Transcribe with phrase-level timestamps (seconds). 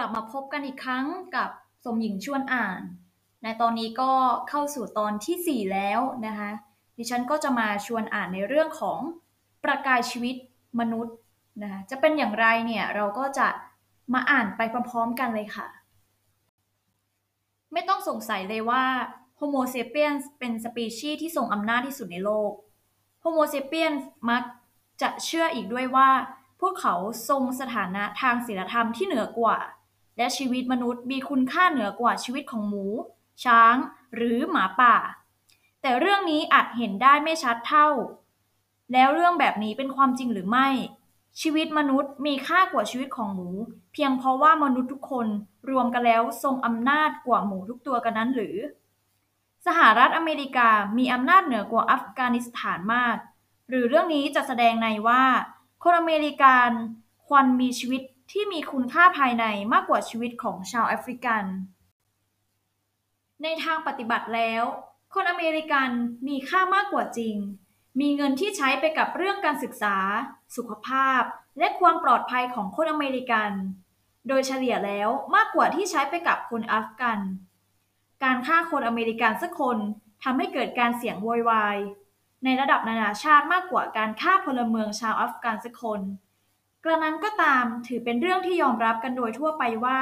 [0.00, 1.50] ลับมาพบกันอีกครั้งกับ
[1.84, 2.80] สมหญิงชวนอ่าน
[3.42, 4.12] ในตอนนี้ก็
[4.48, 6.50] เข้าสู่ตอนที่ 4 แล้วนะคะ
[6.96, 9.00] ดิฉันก็จะมาชวนอ่านในเรื่องของ
[9.64, 10.36] ประกายชีวิต
[10.80, 11.14] มนุษย์
[11.62, 13.48] นะคะจะเป็นอย่างไรเนี่ยเราก็จะ
[14.14, 15.66] มาอ่านไปพร้อมๆกันเลยค่ะ
[17.72, 18.84] ไม่ต้องสงสัยเลยว่า
[19.36, 22.52] โฮโมเซเปียนเป็นสปีชีส์ที่ทรงอำนาจที่สุดในโลก
[23.22, 23.92] โฮโมเซเปียน
[24.30, 24.42] มัก
[25.02, 26.10] จะเชื่ออีกด้วยว่า
[26.60, 26.94] พวกเขา
[27.28, 29.56] ทรงสถานะทางศีลธรรมที่เหนือกว่า
[30.20, 32.86] และชีวิตมนุษย์มีคุณค่าเหนือกว่าชีวิตของหมู
[33.44, 33.76] ช้าง
[34.16, 34.96] หรือหมาป่า
[35.82, 37.88] แต่เรื่องนี้อาจเห็นได้ไม่ชัดเท่า
[38.92, 40.68] แล้วเรื่องแบบนี้เป็นความจริงหรือไม่
[41.40, 43.48] ชีวิตมนุษย์มีค่ากว่าชีวิตของหมู
[43.92, 45.26] เพียงเพราะว่ามนุษย์ทุกคน
[45.70, 48.56] รวมกันแล้วทรงอำนาจกว่าหมูทุกตัวกันนั้นหรือ
[49.66, 50.68] สหรัฐอเมริกา
[50.98, 53.16] มีอำนาจเหนือกว่าอัฟกานิสถานมาก
[53.68, 55.24] หรือเรื่องนี้จะแสดงในว่า
[55.82, 56.70] คนอเมริกัน
[57.26, 61.44] ควรมีชีวิต ที่มีคุณค่าภายในมากกว่าชีวิตของชาวแอฟริกัน
[63.42, 64.62] ในทางปฏิบัติแล้ว
[65.14, 65.90] คนอเมริกัน
[66.28, 67.36] มีค่ามากกว่าจริง
[68.00, 69.96] มีเงินที่ใช้ไปกับเรื่องการศึกษา
[70.56, 71.22] สุขภาพ
[71.58, 73.50] และความปลอดภัยของคนอเมริกัน
[74.28, 77.18] โดยเฉลี่ยแล้วมากกว่าที่ใช้ไปกับคนอัฟกัน
[78.24, 79.78] การฆ่าคนอเมริกันสักคน
[80.22, 81.78] ทำให้เกิดการเสียงโวยวาย
[82.44, 86.00] ในระดับนานาชาติมากกว่าการฆ่าพลเมืองชาวอัฟกันสักคน
[86.84, 90.00] กระนั้นก็ตามถือเป็นเรื่องที่ยอมรับกันโดยทั่วไปว่า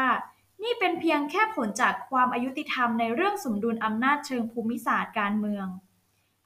[0.62, 5.66] นี่เป็นเพียงแค่ผลจากความอายุติธรรมในเรื่องสมดุลอำนาจเชิงภูมิศาสตร์การเมือง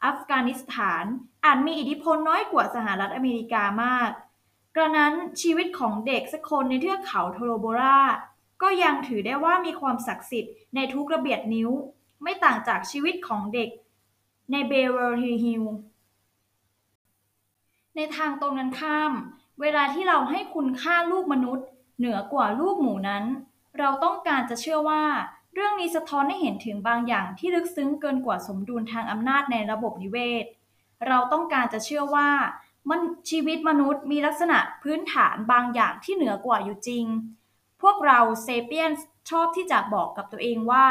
[0.04, 1.04] อัฟกานิสถาน
[1.44, 4.10] อาจมีอิทธิพลน้อยกว่าสหรัฐอเมริกามาก
[4.76, 8.02] กระนั้นชีวิตของเด็กสักคนในเทือกเขาโทโรโบรา
[8.62, 11.70] ก็ยังถือได้ว่ามีความศักดิ์สิทธิ์ในทุกระเบียดนิ้ว
[12.22, 13.70] ไม่ต่างจากชีวิตของเด็ก
[14.52, 15.74] ในเบเวอร์ลีฮิลล์
[17.96, 19.12] ในทางตรงกันข้าม
[19.60, 21.66] เวลาที่เราให้คุณค่าลูกมนุษย์
[21.98, 23.24] เหนือกว่าลูกหมูนั้น
[23.78, 25.04] เราต้องการจะเชื่อว่า
[25.54, 30.44] เรื่องนี้สะท้อนให้เห็นถึงบางอย่างที่ลึกซึ้งเกินกว่าสมดุลทางอำนาจในระบบนิเวศ
[31.06, 32.30] เราต้องการจะเชื่อว่า
[32.90, 37.04] มันชีวิตมนุษย์มีลักษณะพื้นฐานบางอย่างที่เหนือกว่าอยู่จริง
[37.82, 38.92] พวกเราเซเปียน
[39.30, 40.86] ชอบที่จะบอกกับตัวเองว่า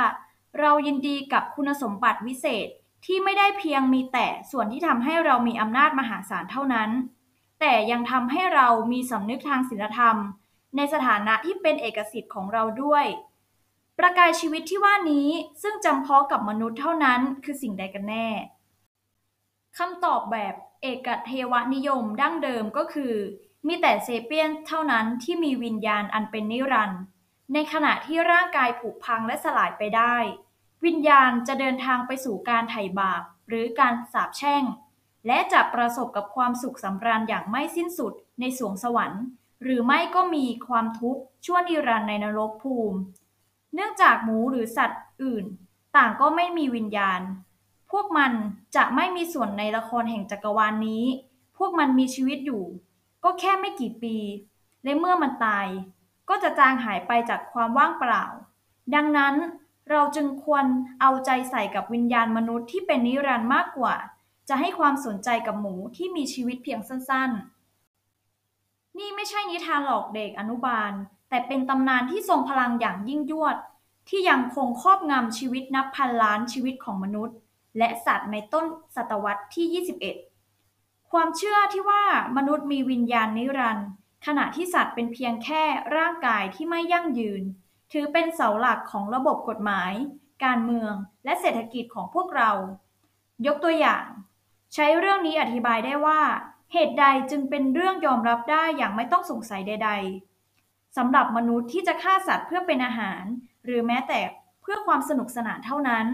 [0.60, 2.68] เรายินดีกับคุณสมบัติวิเศษ
[3.06, 6.90] ที่ไม่ได้เพียงมีแต่ส่วนที่ทำให้เรามีอำนาจมหาศาลเท่านั้น
[7.62, 10.18] แต่ยังทำให้เรามีสำนึกทางศีลธรรม
[10.76, 13.06] ในสถานะที่เป็นเอกสิทธิ์ของเราด้วย
[13.98, 15.28] ประกายชีวิตที่ว่านี้
[15.62, 18.28] ซึ่งจำเพาะกับมนุษย์เท่านั้นคือสิ่งใดกันแน่
[19.78, 23.14] คำตอบแบบเอกเทวนิยมดั้งเดิมก็คือ
[23.68, 27.02] มีแต่เซเปียนเท่านั้นที่มีวิญญาณอันเป็นนิรันดร์
[27.54, 30.16] ในขณะที่ร่างกายผุพังและสลายไปได้
[30.86, 34.64] วิญญาณจะเดินทางไปสู่การไถ่บาปหรือการสาปแช่ง
[35.28, 39.24] และจะประสบกับความสุขสำราญอย่างไม่สิ้นสุดในสวงสวรรค์
[39.64, 42.98] หรือไม่ก็มีความทุกข์ชั่วนิรันดร์ในนรกภูมิ
[43.74, 45.46] เนื่องจากหมูหรือสัตว์อื่น
[45.96, 47.22] ต่างก็ไม่มีวิญญาณ
[47.92, 48.32] พวกมัน
[48.76, 51.04] จะไม่มีส่วนในละครแห่งจักรวาลนนี้
[51.58, 52.64] พวกมันมีชีวิตอยู่
[53.24, 54.18] ก็แค่ไม่กี่ปี
[54.84, 55.68] และเมื่อมันตาย
[56.30, 58.24] ก็จะจางหายไปจากความว่างเปล่า
[58.96, 59.36] ดังนั้น
[59.90, 60.66] เราจึงควร
[61.02, 63.96] เอาใจใส่กับวิญญาณมนุษย์ที่เป็นนิรันดร์มากกว่า
[64.54, 70.92] จะให้ความสนใจกับหมูที่มีชีวิตเพียงสั้นๆ นี่ไม่ใช่นิทานหลอกเด็กอนุบาล
[71.30, 73.58] แต่เป็นตำนานที่ทรงพลังอย่างยิ่งยวด
[74.10, 77.38] ที่ยังคงครอบงำชีวิตนับพันล้านชีวิตของมนุษย์
[77.78, 79.84] และสัตว์ในต้นศตวรรษที่
[80.44, 82.04] 21 ความเชื่อที่ว่า
[82.38, 83.88] มนุษย์มีวิญญาณนิรันดร์
[84.26, 85.64] ขณะที่สัตว์เป็นเพียงแค่
[85.98, 87.44] ร่างกายที่ไม่ยั่งยืน
[87.92, 89.94] ถือเป็นเสาหลักของระบบกฎหมาย
[90.44, 90.94] การเมือง
[91.26, 92.52] และเศรษฐกิจของพวกเรา
[93.46, 94.06] ยกตัวอย่าง
[94.74, 96.22] ใช้เรื่องนี้อธิบายได้ว่า
[96.74, 99.92] เหตุใดจึงเป็นเรื่องยอมรับได้อย่างไม่ต้องสงสัยใด
[100.44, 103.24] ๆสำหรับมนุษย์ที่จะฆ่าสัตว์เพื่อเป็นอาหาร
[103.66, 104.20] หรือแม้แต่
[104.62, 106.06] เพื่อความสนุกสนานเท่านั้น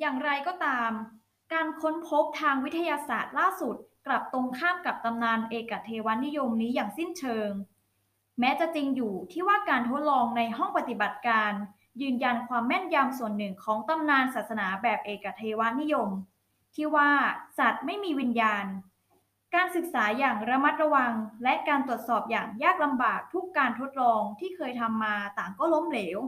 [0.00, 0.90] อย่างไรก็ตาม
[1.52, 3.76] การค้นพบทางวิทยาศาสตร์ล่าสุด
[4.06, 7.50] กลับตรงข้ามกับตำนานเอกเทวนิยมนี้อย่างสิ้นเชิง
[8.40, 11.52] แม้จะจริงอยู่ที่ว่าการทดลองในห้องปฏิบัติการ
[12.02, 16.08] ยืนยันความแม่นยำส่วนหนึ่งของตำนานศาสนาแบบเอกเทวนิยม
[16.76, 17.10] ที่ว่า
[17.58, 18.64] สัตว์ไม่มีวิญญาณ
[19.54, 21.12] การศึกษาอย่างระมัดระวัง
[21.42, 26.18] และการตรวจสอบอย่างยากลำบากทุกการทดลองที่เคยทำมาต่างก็ล้มเหลว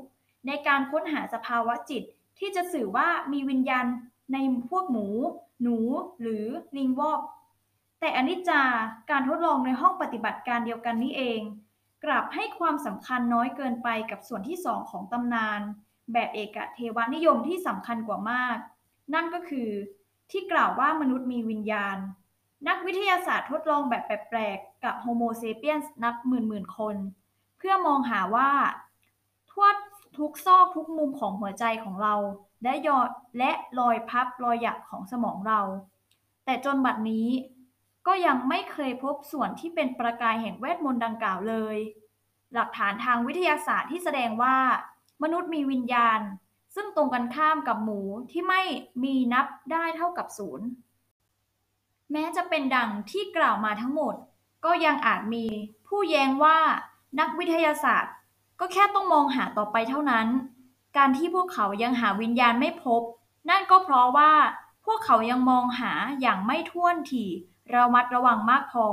[0.47, 2.03] ในการค้นหาสภาวะจิต
[2.39, 3.87] ที่จะสื่อว่ามีวิญญาณ
[4.33, 4.37] ใน
[4.71, 5.09] พวกหมู
[5.63, 5.79] หนู
[6.21, 6.45] หรือ
[6.77, 7.21] ลิงวอก
[8.01, 8.63] แต่อนิจจา
[9.11, 11.41] การทดลองในห้องปฏิบัติการเดียวกันนี้เอง
[12.05, 15.61] กลับให้ความสำคัญน้อยเกินไปกับส่วนที่สองของตำนาน
[16.13, 18.59] แบบเอกเทวนิยมที่สำคัญกว่ามาก
[19.15, 19.69] นั่นก็คือ
[20.31, 21.97] ที่กล่าวว่ามนุษย์มีวิญญาณ
[22.69, 26.97] นักวิทยาศาสตร์ทดลองแบบแปลกๆ กับโฮโมเซเปียนนับหมื่นๆคน
[27.59, 28.51] เพื่อมองหาว่า
[29.51, 29.67] ทั่ว
[30.19, 32.15] ทุกซอกทุกมุมของหัวใจของเรา
[32.63, 32.99] และยอ
[33.39, 35.61] และรอยพับรอยหยักของสมองเรา
[36.45, 37.29] แต่จนบัดนี้
[38.07, 41.77] ก็ยังไม่เคยพบส่วนที่เป็นประกายแห่งเวทมนต์ดังกล่าวเลย
[42.55, 44.57] หลักฐานทางวิทยาศาสตร์ที่แสดงว่า
[45.23, 46.21] มนุษย์มีวิญญาณ
[46.81, 48.63] ซึ่งตรงกันข้ามกับหมูที่ไม่
[49.05, 50.67] มีนับได้เท่ากับศูนย์
[52.13, 54.15] แม้จะเป็นดังที่กล่าวมาทั้งหมด
[54.65, 55.45] ก็ยังอาจมี
[55.89, 56.59] ผู้แย้งว่า
[57.21, 58.15] นักวิทยาศาสตร์
[58.61, 60.27] ก็แค่ต้องมองหาต่อไปเท่านั้น
[60.97, 63.03] การที่พวกเขายังหาวิญญาณไม่พบ
[63.51, 64.33] นั่นก็เพราะว่า
[64.87, 67.31] พวกเขายังมองหาอย่างไม่ท่วนถี่
[67.75, 68.87] ระมัดระวังมากพอ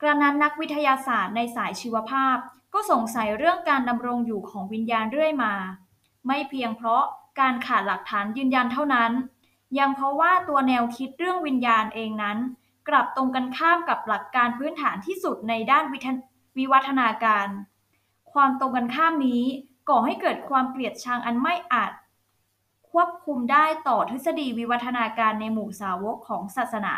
[0.00, 2.36] กระนั้นนักวิทยาศาสตร์ในสายชีวภาพ
[2.74, 5.54] ก็สงสัยเรื่องการดำรงอยู่ของวิญญาณเรื่อยมา
[6.26, 7.04] ไม่เพียงเพราะ
[7.40, 9.12] การขาดหลักฐานยืนยันเท่านั้น
[9.78, 12.38] ยังเพราะว่าตัวแนวคิดเรื่องวิญญาณเองนั้น
[12.88, 15.98] กลับตรงกันข้ามกับหลักการพื้นฐานที่สุดในด้านวิ
[16.58, 17.46] วิวัฒนาการ
[18.32, 19.42] ความตรงกันข้ามนี้
[19.88, 21.92] ก่อให้เกิดความเกลียดชังอันไม่อาจ
[22.90, 26.94] ควบคุมได้ต่อทฤษฎีวิวัฒนาการในหมู่สาวกของศาสนา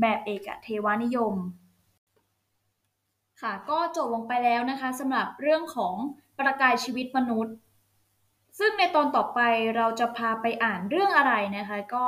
[0.00, 1.34] แบบเอกเทวานิยม
[3.40, 5.94] ค่ะก็จบลงไปแล้วนะคะสำหรับเรื่องของ
[6.38, 7.54] ประกายชีวิตมนุษย์
[8.58, 9.40] ซึ่งในตอนต่อไป
[9.76, 12.06] เราจะพาไปอ่านเรื่องอะไรนะคะ ก็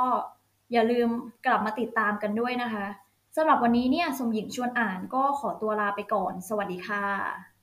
[0.71, 1.09] อย่าลืม
[1.45, 2.85] กลับมาติดตามกันด้วยนะคะ
[3.35, 7.54] สำหรับวันนี้เนี่ยสมหญิงชวนอ่านก็ขอตัวลาไปก่อน สวัสดีค่ะ